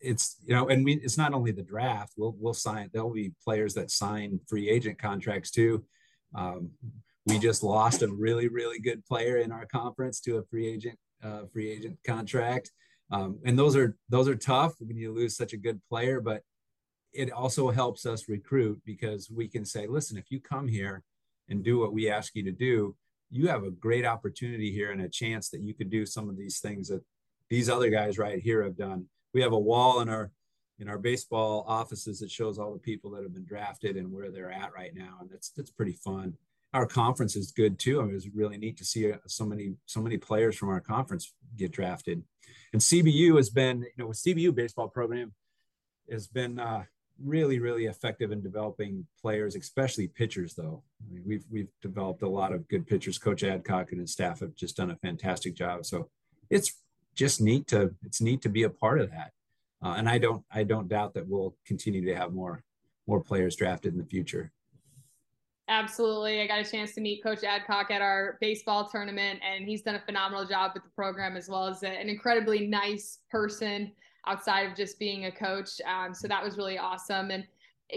it's 0.00 0.36
you 0.44 0.54
know, 0.54 0.68
and 0.68 0.84
we, 0.84 0.94
it's 0.94 1.16
not 1.16 1.32
only 1.32 1.52
the 1.52 1.62
draft. 1.62 2.14
We'll 2.16 2.34
we'll 2.38 2.54
sign. 2.54 2.90
There'll 2.92 3.12
be 3.12 3.32
players 3.44 3.74
that 3.74 3.90
sign 3.90 4.40
free 4.48 4.68
agent 4.68 4.98
contracts 4.98 5.50
too. 5.50 5.84
Um, 6.34 6.70
we 7.26 7.38
just 7.38 7.62
lost 7.62 8.02
a 8.02 8.08
really 8.08 8.48
really 8.48 8.80
good 8.80 9.04
player 9.06 9.38
in 9.38 9.52
our 9.52 9.66
conference 9.66 10.20
to 10.22 10.38
a 10.38 10.42
free 10.44 10.66
agent 10.66 10.98
uh, 11.22 11.42
free 11.52 11.70
agent 11.70 11.98
contract, 12.04 12.72
um, 13.10 13.38
and 13.44 13.58
those 13.58 13.76
are 13.76 13.96
those 14.08 14.28
are 14.28 14.34
tough 14.34 14.74
when 14.80 14.96
you 14.96 15.12
lose 15.12 15.36
such 15.36 15.52
a 15.52 15.56
good 15.56 15.80
player. 15.88 16.20
But 16.20 16.42
it 17.12 17.30
also 17.30 17.70
helps 17.70 18.06
us 18.06 18.28
recruit 18.28 18.80
because 18.84 19.30
we 19.30 19.48
can 19.48 19.64
say, 19.64 19.86
listen, 19.86 20.16
if 20.16 20.30
you 20.30 20.40
come 20.40 20.68
here 20.68 21.02
and 21.48 21.62
do 21.62 21.78
what 21.78 21.92
we 21.92 22.10
ask 22.10 22.34
you 22.34 22.42
to 22.44 22.52
do, 22.52 22.96
you 23.30 23.48
have 23.48 23.64
a 23.64 23.70
great 23.70 24.04
opportunity 24.04 24.70
here 24.70 24.92
and 24.92 25.00
a 25.00 25.08
chance 25.08 25.48
that 25.50 25.62
you 25.62 25.74
could 25.74 25.90
do 25.90 26.04
some 26.04 26.28
of 26.28 26.36
these 26.36 26.58
things 26.60 26.88
that 26.88 27.02
these 27.48 27.68
other 27.68 27.90
guys 27.90 28.18
right 28.18 28.40
here 28.40 28.62
have 28.62 28.76
done. 28.76 29.06
We 29.34 29.42
have 29.42 29.52
a 29.52 29.58
wall 29.58 30.00
in 30.00 30.08
our 30.08 30.30
in 30.78 30.88
our 30.88 30.98
baseball 30.98 31.64
offices 31.68 32.18
that 32.18 32.30
shows 32.30 32.58
all 32.58 32.72
the 32.72 32.78
people 32.78 33.10
that 33.10 33.22
have 33.22 33.32
been 33.32 33.44
drafted 33.44 33.96
and 33.96 34.10
where 34.10 34.30
they're 34.30 34.50
at 34.50 34.74
right 34.74 34.94
now, 34.94 35.18
and 35.20 35.30
that's 35.30 35.50
that's 35.50 35.70
pretty 35.70 35.92
fun. 35.92 36.34
Our 36.74 36.86
conference 36.86 37.36
is 37.36 37.52
good 37.52 37.78
too. 37.78 38.00
I 38.00 38.04
mean, 38.04 38.12
it 38.12 38.14
was 38.14 38.28
really 38.30 38.56
neat 38.56 38.78
to 38.78 38.84
see 38.84 39.12
uh, 39.12 39.18
so 39.26 39.44
many 39.44 39.74
so 39.86 40.00
many 40.00 40.16
players 40.16 40.56
from 40.56 40.70
our 40.70 40.80
conference 40.80 41.34
get 41.56 41.72
drafted. 41.72 42.22
And 42.72 42.80
CBU 42.80 43.36
has 43.36 43.50
been, 43.50 43.82
you 43.82 43.92
know, 43.98 44.06
with 44.06 44.18
CBU 44.18 44.54
baseball 44.54 44.88
program 44.88 45.32
has 46.10 46.26
been 46.26 46.58
uh, 46.58 46.84
really, 47.22 47.58
really 47.58 47.86
effective 47.86 48.32
in 48.32 48.42
developing 48.42 49.06
players, 49.20 49.56
especially 49.56 50.08
pitchers. 50.08 50.54
Though 50.54 50.82
I 51.00 51.12
mean, 51.12 51.22
we've 51.26 51.44
we've 51.50 51.68
developed 51.80 52.22
a 52.22 52.28
lot 52.28 52.52
of 52.52 52.68
good 52.68 52.86
pitchers. 52.86 53.18
Coach 53.18 53.44
Adcock 53.44 53.92
and 53.92 54.00
his 54.00 54.12
staff 54.12 54.40
have 54.40 54.54
just 54.54 54.76
done 54.76 54.90
a 54.90 54.96
fantastic 54.96 55.54
job. 55.54 55.84
So 55.86 56.08
it's 56.50 56.72
just 57.14 57.40
neat 57.40 57.66
to 57.68 57.94
it's 58.02 58.20
neat 58.20 58.42
to 58.42 58.48
be 58.48 58.64
a 58.64 58.70
part 58.70 59.00
of 59.00 59.10
that. 59.10 59.32
Uh, 59.82 59.94
and 59.96 60.08
I 60.08 60.18
don't 60.18 60.44
I 60.50 60.64
don't 60.64 60.88
doubt 60.88 61.14
that 61.14 61.28
we'll 61.28 61.56
continue 61.66 62.04
to 62.06 62.14
have 62.14 62.32
more 62.32 62.62
more 63.06 63.20
players 63.20 63.56
drafted 63.56 63.92
in 63.92 63.98
the 63.98 64.06
future. 64.06 64.52
Absolutely. 65.68 66.40
I 66.40 66.46
got 66.46 66.60
a 66.60 66.70
chance 66.70 66.92
to 66.94 67.00
meet 67.00 67.22
Coach 67.22 67.44
Adcock 67.44 67.90
at 67.90 68.02
our 68.02 68.36
baseball 68.40 68.88
tournament, 68.88 69.40
and 69.42 69.64
he's 69.64 69.82
done 69.82 69.94
a 69.94 70.00
phenomenal 70.00 70.44
job 70.44 70.72
with 70.74 70.82
the 70.82 70.90
program 70.90 71.36
as 71.36 71.48
well 71.48 71.66
as 71.66 71.82
an 71.82 72.08
incredibly 72.08 72.66
nice 72.66 73.20
person 73.30 73.92
outside 74.26 74.70
of 74.70 74.76
just 74.76 74.98
being 74.98 75.26
a 75.26 75.32
coach. 75.32 75.80
Um, 75.86 76.14
so 76.14 76.28
that 76.28 76.42
was 76.42 76.56
really 76.56 76.78
awesome. 76.78 77.30
And 77.30 77.44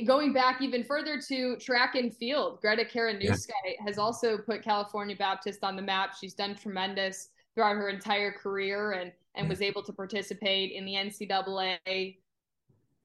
going 0.05 0.34
back 0.34 0.62
even 0.62 0.84
further 0.84 1.20
to 1.27 1.58
track 1.58 1.96
and 1.96 2.15
field, 2.15 2.60
Greta 2.62 2.84
Karanuska 2.84 3.50
yeah. 3.65 3.84
has 3.84 3.98
also 3.98 4.38
put 4.38 4.63
California 4.63 5.15
Baptist 5.15 5.63
on 5.63 5.75
the 5.75 5.82
map. 5.82 6.15
She's 6.20 6.34
done 6.34 6.55
tremendous 6.55 7.29
throughout 7.53 7.75
her 7.75 7.89
entire 7.89 8.32
career 8.32 8.91
and 8.94 9.12
and 9.36 9.46
yeah. 9.46 9.50
was 9.50 9.62
able 9.62 9.84
to 9.84 9.94
participate 9.94 10.72
in 10.72 10.86
the 10.86 10.94
NCAA 10.94 12.17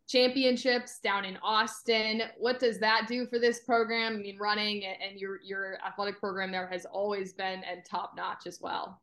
championships 0.09 0.99
down 0.99 1.25
in 1.25 1.37
Austin. 1.43 2.23
What 2.39 2.59
does 2.59 2.79
that 2.81 3.07
do 3.09 3.27
for 3.27 3.39
this 3.39 3.61
program? 3.61 4.15
I 4.15 4.17
mean, 4.17 4.39
running 4.39 4.85
and 4.85 5.19
your 5.19 5.41
your 5.43 5.79
athletic 5.87 6.19
program 6.19 6.51
there 6.51 6.67
has 6.69 6.85
always 6.87 7.33
been 7.33 7.63
and 7.65 7.85
top 7.85 8.15
notch 8.17 8.47
as 8.47 8.61
well. 8.61 9.01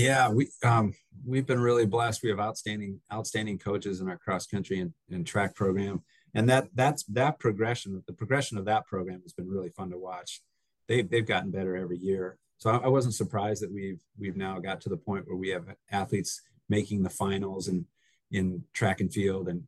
Yeah, 0.00 0.30
we 0.30 0.48
um, 0.64 0.94
we've 1.26 1.46
been 1.46 1.60
really 1.60 1.84
blessed. 1.84 2.22
We 2.22 2.30
have 2.30 2.40
outstanding 2.40 3.00
outstanding 3.12 3.58
coaches 3.58 4.00
in 4.00 4.08
our 4.08 4.16
cross 4.16 4.46
country 4.46 4.80
and, 4.80 4.92
and 5.10 5.26
track 5.26 5.54
program, 5.54 6.02
and 6.34 6.48
that 6.48 6.68
that's 6.74 7.04
that 7.04 7.38
progression. 7.38 8.02
The 8.06 8.12
progression 8.14 8.56
of 8.56 8.64
that 8.64 8.86
program 8.86 9.20
has 9.22 9.34
been 9.34 9.48
really 9.48 9.68
fun 9.68 9.90
to 9.90 9.98
watch. 9.98 10.40
They've 10.88 11.08
they've 11.08 11.26
gotten 11.26 11.50
better 11.50 11.76
every 11.76 11.98
year. 11.98 12.38
So 12.58 12.70
I, 12.70 12.76
I 12.78 12.88
wasn't 12.88 13.14
surprised 13.14 13.62
that 13.62 13.72
we've 13.72 14.00
we've 14.18 14.36
now 14.36 14.58
got 14.58 14.80
to 14.82 14.88
the 14.88 14.96
point 14.96 15.26
where 15.26 15.36
we 15.36 15.50
have 15.50 15.66
athletes 15.90 16.40
making 16.70 17.02
the 17.02 17.10
finals 17.10 17.68
and 17.68 17.84
in 18.30 18.62
track 18.72 19.00
and 19.00 19.12
field 19.12 19.48
and 19.48 19.64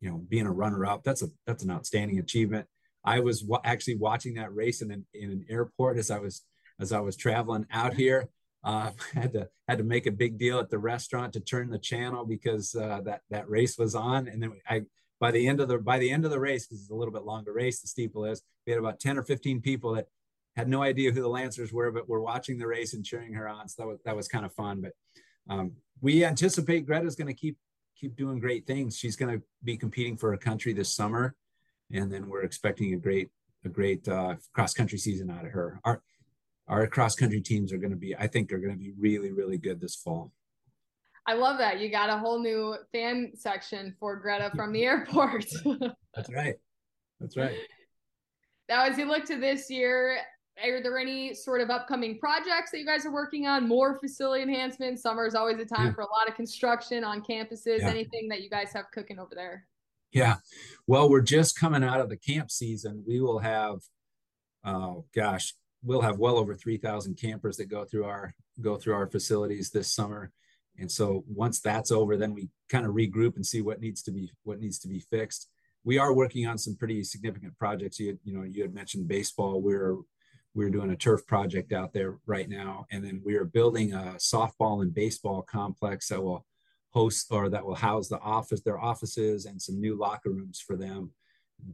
you 0.00 0.10
know 0.10 0.18
being 0.28 0.46
a 0.46 0.52
runner 0.52 0.84
up 0.84 1.02
that's 1.02 1.22
a 1.22 1.28
that's 1.46 1.64
an 1.64 1.70
outstanding 1.70 2.18
achievement 2.18 2.66
i 3.04 3.20
was 3.20 3.40
w- 3.40 3.60
actually 3.64 3.96
watching 3.96 4.34
that 4.34 4.54
race 4.54 4.82
in 4.82 4.90
an, 4.90 5.06
in 5.14 5.30
an 5.30 5.46
airport 5.48 5.96
as 5.96 6.10
i 6.10 6.18
was 6.18 6.42
as 6.78 6.92
i 6.92 7.00
was 7.00 7.16
traveling 7.16 7.64
out 7.70 7.94
here 7.94 8.28
uh, 8.64 8.90
had 9.14 9.32
to 9.32 9.48
had 9.68 9.78
to 9.78 9.84
make 9.84 10.06
a 10.06 10.12
big 10.12 10.38
deal 10.38 10.58
at 10.58 10.70
the 10.70 10.78
restaurant 10.78 11.32
to 11.32 11.40
turn 11.40 11.70
the 11.70 11.78
channel 11.78 12.24
because 12.24 12.74
uh, 12.74 13.00
that 13.04 13.22
that 13.30 13.48
race 13.48 13.78
was 13.78 13.94
on 13.94 14.28
and 14.28 14.42
then 14.42 14.52
i 14.68 14.82
by 15.20 15.30
the 15.30 15.46
end 15.46 15.60
of 15.60 15.68
the 15.68 15.78
by 15.78 15.98
the 15.98 16.10
end 16.10 16.24
of 16.24 16.30
the 16.30 16.40
race 16.40 16.66
because 16.66 16.80
it's 16.82 16.90
a 16.90 16.94
little 16.94 17.14
bit 17.14 17.24
longer 17.24 17.52
race 17.52 17.80
the 17.80 17.88
steeple 17.88 18.24
is 18.24 18.42
we 18.66 18.72
had 18.72 18.78
about 18.78 19.00
10 19.00 19.18
or 19.18 19.22
15 19.22 19.60
people 19.60 19.94
that 19.94 20.06
had 20.56 20.68
no 20.68 20.82
idea 20.82 21.10
who 21.10 21.22
the 21.22 21.28
lancers 21.28 21.72
were 21.72 21.90
but 21.90 22.08
were 22.08 22.20
watching 22.20 22.58
the 22.58 22.66
race 22.66 22.94
and 22.94 23.04
cheering 23.04 23.32
her 23.32 23.48
on 23.48 23.68
so 23.68 23.82
that 23.82 23.88
was 23.88 23.98
that 24.04 24.16
was 24.16 24.28
kind 24.28 24.44
of 24.44 24.52
fun 24.52 24.80
but 24.80 24.92
um, 25.48 25.72
we 26.00 26.24
anticipate 26.24 26.86
greta's 26.86 27.16
going 27.16 27.26
to 27.26 27.34
keep 27.34 27.56
keep 28.02 28.16
doing 28.16 28.40
great 28.40 28.66
things. 28.66 28.98
She's 28.98 29.16
going 29.16 29.38
to 29.38 29.44
be 29.62 29.76
competing 29.76 30.16
for 30.16 30.32
her 30.32 30.36
country 30.36 30.72
this 30.72 30.92
summer, 30.92 31.34
and 31.92 32.12
then 32.12 32.28
we're 32.28 32.42
expecting 32.42 32.92
a 32.92 32.98
great 32.98 33.30
a 33.64 33.68
great 33.68 34.06
uh, 34.08 34.34
cross 34.52 34.74
country 34.74 34.98
season 34.98 35.30
out 35.30 35.46
of 35.46 35.52
her. 35.52 35.80
Our 35.84 36.02
our 36.68 36.86
cross 36.86 37.14
country 37.14 37.40
teams 37.40 37.72
are 37.72 37.78
going 37.78 37.90
to 37.90 37.96
be, 37.96 38.14
I 38.16 38.26
think, 38.26 38.52
are 38.52 38.58
going 38.58 38.72
to 38.72 38.78
be 38.78 38.92
really 38.98 39.32
really 39.32 39.58
good 39.58 39.80
this 39.80 39.96
fall. 39.96 40.32
I 41.26 41.34
love 41.34 41.58
that 41.58 41.78
you 41.78 41.88
got 41.88 42.10
a 42.10 42.18
whole 42.18 42.40
new 42.40 42.74
fan 42.90 43.32
section 43.34 43.94
for 44.00 44.16
Greta 44.16 44.50
from 44.56 44.72
the 44.72 44.84
airport. 44.84 45.46
That's 46.14 46.32
right. 46.32 46.56
That's 47.20 47.36
right. 47.36 47.56
Now, 48.68 48.84
as 48.84 48.96
you 48.96 49.04
look 49.04 49.26
to 49.26 49.38
this 49.38 49.68
year, 49.68 50.16
are 50.62 50.82
there 50.82 50.98
any 50.98 51.34
sort 51.34 51.60
of 51.60 51.68
upcoming 51.68 52.18
projects 52.18 52.70
that 52.70 52.78
you 52.78 52.86
guys 52.86 53.04
are 53.04 53.12
working 53.12 53.46
on? 53.46 53.66
More 53.66 53.98
facility 53.98 54.42
enhancements? 54.42 55.02
Summer 55.02 55.26
is 55.26 55.34
always 55.34 55.58
a 55.58 55.64
time 55.64 55.86
yeah. 55.86 55.92
for 55.92 56.02
a 56.02 56.10
lot 56.10 56.28
of 56.28 56.34
construction 56.36 57.04
on 57.04 57.22
campuses. 57.22 57.80
Yeah. 57.80 57.90
Anything 57.90 58.28
that 58.28 58.40
you 58.40 58.48
guys 58.48 58.72
have 58.72 58.86
cooking 58.92 59.18
over 59.18 59.34
there? 59.34 59.66
Yeah. 60.12 60.36
Well, 60.86 61.10
we're 61.10 61.22
just 61.22 61.58
coming 61.58 61.82
out 61.82 62.00
of 62.00 62.08
the 62.08 62.16
camp 62.16 62.50
season. 62.50 63.02
We 63.06 63.20
will 63.20 63.40
have, 63.40 63.80
oh 64.64 65.04
gosh, 65.14 65.54
we'll 65.82 66.00
have 66.00 66.18
well 66.18 66.36
over 66.36 66.54
3,000 66.54 67.16
campers 67.16 67.56
that 67.56 67.66
go 67.66 67.84
through 67.84 68.04
our 68.04 68.34
go 68.60 68.76
through 68.76 68.94
our 68.94 69.06
facilities 69.06 69.70
this 69.70 69.92
summer. 69.92 70.30
And 70.78 70.90
so 70.90 71.24
once 71.26 71.60
that's 71.60 71.90
over, 71.90 72.16
then 72.16 72.34
we 72.34 72.48
kind 72.68 72.86
of 72.86 72.92
regroup 72.92 73.36
and 73.36 73.44
see 73.44 73.60
what 73.60 73.80
needs 73.80 74.02
to 74.02 74.10
be 74.10 74.30
what 74.44 74.60
needs 74.60 74.78
to 74.80 74.88
be 74.88 75.00
fixed. 75.00 75.48
We 75.84 75.98
are 75.98 76.14
working 76.14 76.46
on 76.46 76.58
some 76.58 76.76
pretty 76.76 77.02
significant 77.04 77.58
projects. 77.58 77.98
You, 77.98 78.18
you 78.24 78.32
know, 78.32 78.44
you 78.44 78.62
had 78.62 78.74
mentioned 78.74 79.08
baseball. 79.08 79.60
We're 79.60 79.96
we're 80.54 80.70
doing 80.70 80.90
a 80.90 80.96
turf 80.96 81.26
project 81.26 81.72
out 81.72 81.92
there 81.92 82.18
right 82.26 82.48
now 82.48 82.86
and 82.90 83.02
then 83.02 83.22
we 83.24 83.36
are 83.36 83.44
building 83.44 83.94
a 83.94 84.16
softball 84.18 84.82
and 84.82 84.92
baseball 84.94 85.42
complex 85.42 86.08
that 86.08 86.22
will 86.22 86.44
host 86.90 87.26
or 87.30 87.48
that 87.48 87.64
will 87.64 87.74
house 87.74 88.08
the 88.08 88.20
office 88.20 88.60
their 88.60 88.78
offices 88.78 89.46
and 89.46 89.60
some 89.60 89.80
new 89.80 89.96
locker 89.98 90.30
rooms 90.30 90.60
for 90.60 90.76
them 90.76 91.10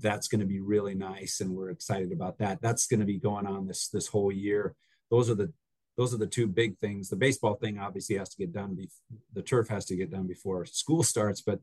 that's 0.01 0.29
going 0.29 0.41
to 0.41 0.47
be 0.47 0.61
really 0.61 0.95
nice 0.95 1.41
and 1.41 1.51
we're 1.51 1.71
excited 1.71 2.13
about 2.13 2.39
that. 2.39 2.61
That's 2.61 2.87
going 2.87 3.01
to 3.01 3.07
be 3.07 3.19
going 3.19 3.47
on 3.47 3.67
this 3.67 3.89
this 3.89 4.09
whole 4.09 4.33
year. 4.33 4.75
Those 5.11 5.31
are 5.31 5.35
the 5.35 5.53
those 5.97 6.15
are 6.15 6.19
the 6.19 6.27
two 6.27 6.47
big 6.47 6.79
things. 6.79 7.09
The 7.09 7.17
baseball 7.17 7.55
thing 7.55 7.79
obviously 7.79 8.17
has 8.19 8.29
to 8.31 8.37
get 8.37 8.53
done 8.53 8.75
be, 8.75 8.89
the 9.33 9.43
turf 9.43 9.69
has 9.69 9.85
to 9.87 9.97
get 9.97 10.11
done 10.11 10.27
before 10.27 10.65
school 10.67 11.03
starts 11.03 11.41
but 11.41 11.61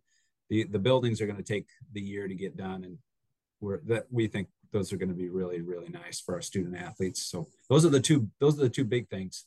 the 0.50 0.64
the 0.66 0.80
buildings 0.80 1.22
are 1.22 1.26
going 1.28 1.38
to 1.38 1.44
take 1.44 1.68
the 1.94 2.02
year 2.02 2.28
to 2.28 2.36
get 2.36 2.58
done 2.58 2.84
and 2.84 2.98
we're 3.62 3.82
that 3.86 4.06
we 4.12 4.28
think 4.28 4.48
those 4.72 4.92
are 4.92 4.98
going 4.98 5.10
to 5.10 5.16
be 5.16 5.30
really 5.30 5.62
really 5.62 5.90
nice 5.90 6.20
for 6.20 6.36
our 6.36 6.42
student 6.42 6.76
athletes. 6.76 7.26
So 7.26 7.48
those 7.70 7.86
are 7.86 7.90
the 7.90 8.00
two 8.00 8.30
those 8.40 8.58
are 8.60 8.64
the 8.64 8.70
two 8.70 8.86
big 8.86 9.10
things 9.10 9.46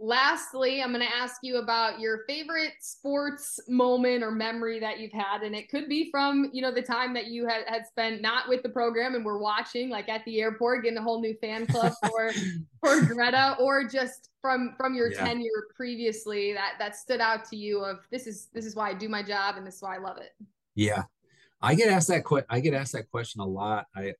lastly 0.00 0.80
i'm 0.80 0.92
going 0.92 1.04
to 1.04 1.16
ask 1.16 1.38
you 1.42 1.56
about 1.56 1.98
your 1.98 2.20
favorite 2.28 2.74
sports 2.80 3.58
moment 3.68 4.22
or 4.22 4.30
memory 4.30 4.78
that 4.78 5.00
you've 5.00 5.12
had 5.12 5.42
and 5.42 5.56
it 5.56 5.68
could 5.68 5.88
be 5.88 6.08
from 6.10 6.48
you 6.52 6.62
know 6.62 6.72
the 6.72 6.80
time 6.80 7.12
that 7.12 7.26
you 7.26 7.46
had, 7.46 7.64
had 7.66 7.84
spent 7.84 8.22
not 8.22 8.48
with 8.48 8.62
the 8.62 8.68
program 8.68 9.16
and 9.16 9.24
were 9.24 9.38
watching 9.38 9.90
like 9.90 10.08
at 10.08 10.24
the 10.24 10.40
airport 10.40 10.84
getting 10.84 10.98
a 10.98 11.02
whole 11.02 11.20
new 11.20 11.34
fan 11.40 11.66
club 11.66 11.92
for 12.06 12.30
for 12.84 13.04
greta 13.06 13.56
or 13.58 13.88
just 13.88 14.30
from 14.40 14.74
from 14.76 14.94
your 14.94 15.10
yeah. 15.10 15.24
tenure 15.24 15.66
previously 15.74 16.52
that 16.52 16.74
that 16.78 16.94
stood 16.94 17.20
out 17.20 17.44
to 17.44 17.56
you 17.56 17.80
of 17.84 17.98
this 18.12 18.28
is 18.28 18.48
this 18.54 18.64
is 18.64 18.76
why 18.76 18.90
i 18.90 18.94
do 18.94 19.08
my 19.08 19.22
job 19.22 19.56
and 19.56 19.66
this 19.66 19.76
is 19.76 19.82
why 19.82 19.96
i 19.96 19.98
love 19.98 20.18
it 20.18 20.32
yeah 20.76 21.02
I 21.60 21.74
get 21.74 21.88
asked 21.88 22.06
that 22.06 22.24
que- 22.24 22.44
I 22.48 22.60
get 22.60 22.74
asked 22.74 22.92
that 22.92 23.10
question 23.10 23.40
a 23.40 23.44
lot. 23.44 23.86
I 23.94 24.14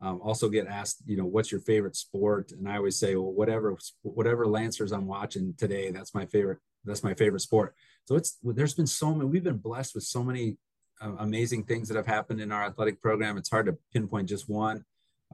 um, 0.00 0.20
also 0.22 0.48
get 0.48 0.66
asked, 0.66 1.02
you 1.06 1.16
know, 1.16 1.24
what's 1.24 1.50
your 1.50 1.60
favorite 1.60 1.96
sport? 1.96 2.52
And 2.52 2.68
I 2.68 2.76
always 2.76 2.98
say, 2.98 3.14
well, 3.16 3.32
whatever, 3.32 3.76
whatever 4.02 4.46
Lancers 4.46 4.92
I'm 4.92 5.06
watching 5.06 5.54
today, 5.56 5.90
that's 5.90 6.14
my 6.14 6.26
favorite. 6.26 6.58
That's 6.84 7.02
my 7.02 7.14
favorite 7.14 7.40
sport. 7.40 7.74
So 8.04 8.16
it's 8.16 8.38
there's 8.42 8.74
been 8.74 8.86
so 8.86 9.14
many. 9.14 9.24
We've 9.30 9.42
been 9.42 9.56
blessed 9.56 9.94
with 9.94 10.04
so 10.04 10.22
many 10.22 10.58
uh, 11.00 11.14
amazing 11.18 11.64
things 11.64 11.88
that 11.88 11.96
have 11.96 12.06
happened 12.06 12.40
in 12.40 12.52
our 12.52 12.64
athletic 12.64 13.00
program. 13.00 13.38
It's 13.38 13.50
hard 13.50 13.66
to 13.66 13.78
pinpoint 13.92 14.28
just 14.28 14.48
one. 14.48 14.84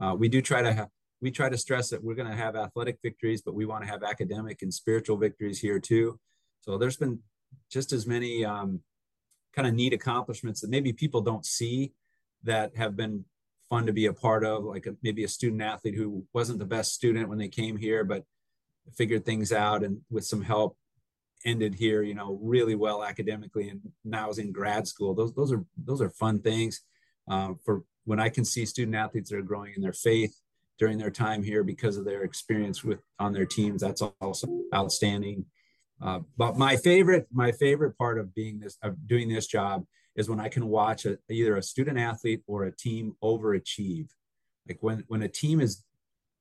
Uh, 0.01 0.15
we 0.17 0.29
do 0.29 0.41
try 0.41 0.61
to 0.61 0.89
we 1.21 1.29
try 1.29 1.49
to 1.49 1.57
stress 1.57 1.89
that 1.89 2.03
we're 2.03 2.15
going 2.15 2.29
to 2.29 2.35
have 2.35 2.55
athletic 2.55 2.99
victories, 3.03 3.41
but 3.41 3.53
we 3.53 3.65
want 3.65 3.83
to 3.83 3.89
have 3.89 4.03
academic 4.03 4.61
and 4.61 4.73
spiritual 4.73 5.17
victories 5.17 5.59
here 5.59 5.79
too. 5.79 6.19
So 6.61 6.77
there's 6.77 6.97
been 6.97 7.19
just 7.69 7.91
as 7.91 8.07
many 8.07 8.43
um, 8.45 8.79
kind 9.53 9.67
of 9.67 9.73
neat 9.73 9.93
accomplishments 9.93 10.61
that 10.61 10.69
maybe 10.69 10.93
people 10.93 11.21
don't 11.21 11.45
see 11.45 11.93
that 12.43 12.75
have 12.75 12.95
been 12.95 13.25
fun 13.71 13.85
to 13.85 13.93
be 13.93 14.05
a 14.05 14.13
part 14.13 14.43
of 14.43 14.63
like 14.65 14.85
a, 14.85 14.95
maybe 15.01 15.23
a 15.23 15.27
student 15.27 15.61
athlete 15.61 15.95
who 15.95 16.23
wasn't 16.33 16.59
the 16.59 16.65
best 16.65 16.93
student 16.93 17.29
when 17.29 17.37
they 17.37 17.47
came 17.47 17.77
here 17.77 18.03
but 18.03 18.25
figured 18.97 19.25
things 19.25 19.51
out 19.51 19.83
and 19.83 20.01
with 20.11 20.25
some 20.25 20.41
help 20.41 20.77
ended 21.45 21.73
here 21.73 22.03
you 22.03 22.13
know 22.13 22.37
really 22.43 22.75
well 22.75 23.03
academically 23.03 23.69
and 23.69 23.81
now 24.03 24.29
is 24.29 24.37
in 24.37 24.51
grad 24.51 24.87
school. 24.87 25.15
Those 25.15 25.33
those 25.33 25.51
are 25.51 25.65
those 25.77 26.01
are 26.01 26.09
fun 26.09 26.39
things 26.39 26.81
um, 27.27 27.57
for 27.65 27.83
when 28.05 28.19
i 28.19 28.29
can 28.29 28.43
see 28.43 28.65
student 28.65 28.95
athletes 28.95 29.29
that 29.29 29.37
are 29.37 29.49
growing 29.51 29.73
in 29.75 29.81
their 29.81 29.93
faith 29.93 30.35
during 30.81 30.97
their 30.97 31.11
time 31.11 31.43
here 31.43 31.63
because 31.63 31.95
of 31.95 32.05
their 32.05 32.23
experience 32.23 32.83
with 32.83 32.99
on 33.19 33.33
their 33.33 33.45
teams 33.45 33.81
that's 33.81 34.01
also 34.19 34.47
outstanding. 34.73 35.45
Uh, 36.01 36.21
but 36.35 36.57
my 36.57 36.75
favorite, 36.75 37.27
my 37.31 37.51
favorite 37.51 37.95
part 37.99 38.17
of 38.19 38.33
being 38.33 38.59
this, 38.59 38.79
of 38.81 39.07
doing 39.07 39.29
this 39.29 39.45
job 39.45 39.85
is 40.15 40.29
when 40.29 40.39
I 40.39 40.49
can 40.49 40.67
watch 40.67 41.05
a, 41.05 41.17
either 41.29 41.55
a 41.55 41.63
student 41.63 41.97
athlete 41.97 42.41
or 42.47 42.63
a 42.63 42.75
team 42.75 43.15
overachieve. 43.23 44.09
Like 44.67 44.79
when, 44.81 45.03
when 45.07 45.23
a 45.23 45.27
team 45.27 45.61
is 45.61 45.83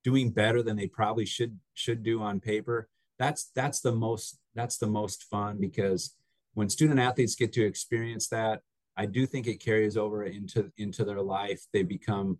doing 0.04 0.30
better 0.30 0.62
than 0.62 0.76
they 0.76 0.86
probably 0.86 1.26
should, 1.26 1.58
should 1.74 2.02
do 2.02 2.22
on 2.22 2.40
paper, 2.40 2.88
that's, 3.18 3.50
that's 3.54 3.80
the 3.80 3.92
most, 3.92 4.38
that's 4.54 4.78
the 4.78 4.86
most 4.86 5.24
fun 5.24 5.58
because 5.60 6.16
when 6.54 6.68
student 6.68 6.98
athletes 6.98 7.34
get 7.34 7.52
to 7.52 7.64
experience 7.64 8.28
that, 8.28 8.62
I 8.96 9.06
do 9.06 9.24
think 9.26 9.46
it 9.46 9.60
carries 9.60 9.96
over 9.96 10.24
into, 10.24 10.70
into 10.76 11.04
their 11.04 11.22
life. 11.22 11.62
They 11.72 11.82
become, 11.82 12.38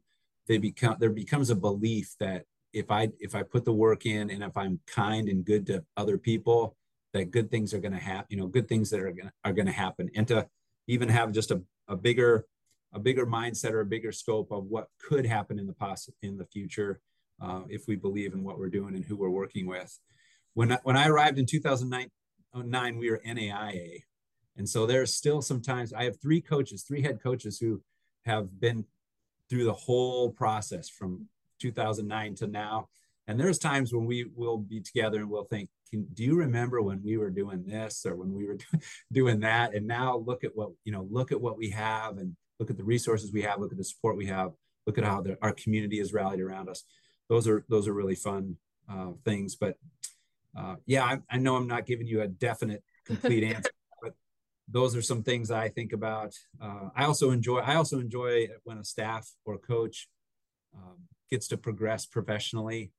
they 0.48 0.58
become, 0.58 0.96
there 0.98 1.10
becomes 1.10 1.50
a 1.50 1.54
belief 1.54 2.14
that 2.18 2.44
if 2.72 2.90
I, 2.90 3.10
if 3.18 3.34
I 3.34 3.42
put 3.42 3.64
the 3.64 3.72
work 3.72 4.04
in 4.04 4.30
and 4.30 4.42
if 4.42 4.56
I'm 4.56 4.80
kind 4.86 5.28
and 5.28 5.44
good 5.44 5.66
to 5.66 5.84
other 5.96 6.18
people, 6.18 6.76
that 7.12 7.30
good 7.30 7.50
things 7.50 7.74
are 7.74 7.80
going 7.80 7.92
to 7.92 7.98
happen 7.98 8.26
you 8.28 8.36
know 8.36 8.46
good 8.46 8.68
things 8.68 8.90
that 8.90 9.00
are 9.00 9.10
going 9.10 9.30
are 9.44 9.52
going 9.52 9.66
to 9.66 9.72
happen 9.72 10.08
and 10.14 10.28
to 10.28 10.46
even 10.92 11.08
have 11.08 11.32
just 11.32 11.50
a, 11.50 11.62
a 11.88 11.96
bigger 11.96 12.46
a 12.92 12.98
bigger 12.98 13.24
mindset 13.24 13.70
or 13.70 13.80
a 13.80 13.86
bigger 13.86 14.10
scope 14.10 14.50
of 14.50 14.64
what 14.64 14.88
could 14.98 15.24
happen 15.24 15.58
in 15.60 15.66
the 15.66 15.72
past 15.72 16.10
in 16.22 16.36
the 16.36 16.46
future 16.46 17.00
uh, 17.40 17.60
if 17.68 17.84
we 17.86 17.94
believe 17.94 18.34
in 18.34 18.42
what 18.42 18.58
we're 18.58 18.68
doing 18.68 18.96
and 18.96 19.04
who 19.04 19.16
we're 19.16 19.30
working 19.30 19.66
with. 19.66 19.96
When 20.54 20.72
I, 20.72 20.78
when 20.82 20.96
I 20.96 21.06
arrived 21.06 21.38
in 21.38 21.46
2009 21.46 22.98
we 22.98 23.10
were 23.10 23.22
NAIA 23.24 24.02
and 24.56 24.68
so 24.68 24.86
there's 24.86 25.14
still 25.14 25.40
sometimes 25.40 25.92
I 25.92 26.04
have 26.04 26.20
three 26.20 26.40
coaches 26.40 26.82
three 26.82 27.02
head 27.02 27.22
coaches 27.22 27.58
who 27.58 27.80
have 28.26 28.60
been 28.60 28.84
through 29.48 29.64
the 29.64 29.72
whole 29.72 30.30
process 30.30 30.88
from 30.88 31.28
2009 31.60 32.36
to 32.36 32.46
now. 32.46 32.88
And 33.26 33.38
there's 33.38 33.58
times 33.58 33.92
when 33.92 34.06
we 34.06 34.24
will 34.34 34.58
be 34.58 34.80
together 34.80 35.18
and 35.18 35.30
we'll 35.30 35.44
think 35.44 35.68
can, 35.90 36.06
do 36.14 36.22
you 36.22 36.36
remember 36.36 36.80
when 36.80 37.02
we 37.02 37.16
were 37.16 37.30
doing 37.30 37.64
this 37.66 38.06
or 38.06 38.16
when 38.16 38.32
we 38.32 38.46
were 38.46 38.58
doing 39.12 39.40
that? 39.40 39.74
And 39.74 39.86
now 39.86 40.16
look 40.16 40.44
at 40.44 40.54
what 40.54 40.70
you 40.84 40.92
know 40.92 41.06
look 41.10 41.32
at 41.32 41.40
what 41.40 41.58
we 41.58 41.70
have 41.70 42.18
and 42.18 42.36
look 42.58 42.70
at 42.70 42.76
the 42.76 42.84
resources 42.84 43.32
we 43.32 43.42
have 43.42 43.60
look 43.60 43.72
at 43.72 43.78
the 43.78 43.84
support 43.84 44.16
we 44.16 44.26
have 44.26 44.52
look 44.86 44.98
at 44.98 45.04
how 45.04 45.20
the, 45.20 45.36
our 45.42 45.52
community 45.52 45.98
has 45.98 46.12
rallied 46.12 46.40
around 46.40 46.68
us. 46.68 46.84
Those 47.28 47.46
are 47.46 47.64
those 47.68 47.88
are 47.88 47.92
really 47.92 48.14
fun 48.14 48.56
uh, 48.90 49.12
things 49.24 49.54
but 49.54 49.76
uh, 50.56 50.76
yeah 50.86 51.04
I, 51.04 51.18
I, 51.30 51.38
know 51.38 51.54
i'm 51.54 51.68
not 51.68 51.86
giving 51.86 52.08
you 52.08 52.22
a 52.22 52.28
definite 52.28 52.82
complete 53.06 53.44
answer 53.54 53.70
but 54.02 54.14
those 54.68 54.96
are 54.96 55.02
some 55.02 55.22
things 55.22 55.50
i 55.50 55.68
think 55.68 55.92
about. 55.92 56.34
Uh, 56.60 56.88
i 56.96 57.04
also 57.04 57.30
enjoy 57.30 57.58
i 57.58 57.76
also 57.76 58.00
enjoy 58.00 58.48
when 58.64 58.78
a 58.78 58.84
staff 58.84 59.30
or 59.44 59.58
coach 59.58 60.08
um, 60.74 60.96
gets 61.30 61.46
to 61.48 61.56
progress 61.56 62.04
professionally 62.04 62.90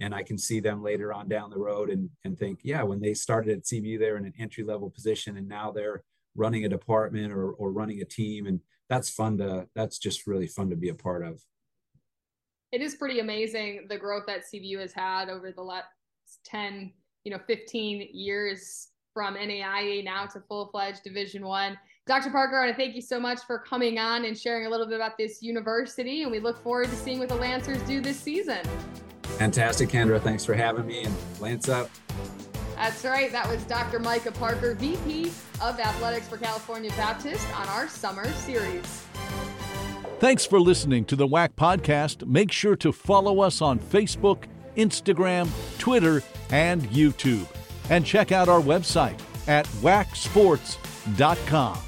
and 0.00 0.14
I 0.14 0.22
can 0.22 0.38
see 0.38 0.60
them 0.60 0.82
later 0.82 1.12
on 1.12 1.28
down 1.28 1.50
the 1.50 1.58
road 1.58 1.90
and 1.90 2.08
and 2.24 2.38
think, 2.38 2.60
yeah, 2.62 2.82
when 2.82 3.00
they 3.00 3.14
started 3.14 3.58
at 3.58 3.64
CBU, 3.64 3.98
they're 3.98 4.16
in 4.16 4.26
an 4.26 4.34
entry 4.38 4.64
level 4.64 4.90
position, 4.90 5.36
and 5.36 5.48
now 5.48 5.70
they're 5.70 6.02
running 6.36 6.64
a 6.64 6.68
department 6.68 7.32
or 7.32 7.52
or 7.52 7.72
running 7.72 8.00
a 8.00 8.04
team, 8.04 8.46
and 8.46 8.60
that's 8.88 9.10
fun 9.10 9.38
to 9.38 9.68
that's 9.74 9.98
just 9.98 10.26
really 10.26 10.46
fun 10.46 10.70
to 10.70 10.76
be 10.76 10.88
a 10.88 10.94
part 10.94 11.24
of. 11.24 11.42
It 12.70 12.82
is 12.82 12.94
pretty 12.94 13.20
amazing 13.20 13.86
the 13.88 13.98
growth 13.98 14.24
that 14.26 14.42
CBU 14.52 14.78
has 14.80 14.92
had 14.92 15.28
over 15.28 15.52
the 15.52 15.62
last 15.62 15.86
ten, 16.44 16.92
you 17.24 17.32
know, 17.32 17.40
fifteen 17.46 18.08
years 18.12 18.88
from 19.14 19.34
NAIA 19.34 20.04
now 20.04 20.26
to 20.26 20.40
full-fledged 20.40 21.02
Division 21.02 21.44
One. 21.44 21.76
Dr. 22.06 22.30
Parker, 22.30 22.56
I 22.56 22.66
want 22.66 22.76
to 22.76 22.82
thank 22.82 22.94
you 22.94 23.02
so 23.02 23.18
much 23.18 23.40
for 23.46 23.58
coming 23.58 23.98
on 23.98 24.24
and 24.24 24.38
sharing 24.38 24.66
a 24.66 24.70
little 24.70 24.86
bit 24.86 24.94
about 24.94 25.18
this 25.18 25.42
university, 25.42 26.22
and 26.22 26.30
we 26.30 26.38
look 26.38 26.62
forward 26.62 26.88
to 26.88 26.96
seeing 26.96 27.18
what 27.18 27.28
the 27.28 27.34
Lancers 27.34 27.82
do 27.82 28.00
this 28.00 28.18
season. 28.18 28.60
Fantastic, 29.38 29.88
Kendra. 29.88 30.20
Thanks 30.20 30.44
for 30.44 30.54
having 30.54 30.86
me, 30.86 31.04
and 31.04 31.14
Lance 31.40 31.68
up. 31.68 31.90
That's 32.74 33.04
right. 33.04 33.32
That 33.32 33.48
was 33.48 33.62
Dr. 33.64 33.98
Micah 33.98 34.32
Parker, 34.32 34.74
VP 34.74 35.32
of 35.60 35.78
Athletics 35.78 36.28
for 36.28 36.36
California 36.36 36.90
Baptist 36.90 37.46
on 37.56 37.68
our 37.68 37.88
summer 37.88 38.30
series. 38.32 39.04
Thanks 40.18 40.44
for 40.44 40.60
listening 40.60 41.04
to 41.06 41.16
the 41.16 41.26
WAC 41.26 41.50
podcast. 41.50 42.26
Make 42.26 42.50
sure 42.50 42.74
to 42.76 42.90
follow 42.90 43.40
us 43.40 43.62
on 43.62 43.78
Facebook, 43.78 44.44
Instagram, 44.76 45.48
Twitter, 45.78 46.22
and 46.50 46.82
YouTube. 46.90 47.46
And 47.90 48.04
check 48.04 48.32
out 48.32 48.48
our 48.48 48.60
website 48.60 49.18
at 49.46 49.66
wacsports.com. 49.66 51.78